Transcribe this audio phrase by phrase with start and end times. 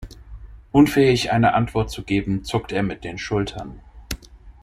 [0.71, 3.81] Unfähig eine Antwort zu geben, zuckt er mit den Schultern.